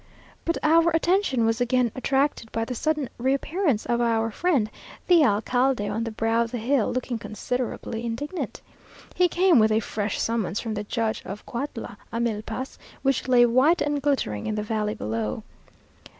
[0.45, 4.67] But our attention was again attracted by the sudden reappearance of our friend,
[5.05, 8.63] the alcalde, on the brow of the hill, looking considerably indignant.
[9.13, 13.79] He came with a fresh summons from the judge of Cuautla Amilpas, which lay white
[13.83, 15.43] and glittering in the valley below.